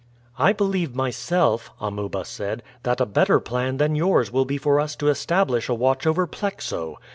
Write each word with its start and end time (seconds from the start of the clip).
"I 0.39 0.51
believe 0.51 0.95
myself," 0.95 1.69
Amuba 1.79 2.25
said, 2.25 2.63
"that 2.81 2.99
a 2.99 3.05
better 3.05 3.39
plan 3.39 3.77
than 3.77 3.93
yours 3.95 4.31
will 4.31 4.45
be 4.45 4.57
for 4.57 4.79
us 4.79 4.95
to 4.95 5.09
establish 5.09 5.69
a 5.69 5.75
watch 5.75 6.07
over 6.07 6.25
Plexo. 6.25 6.95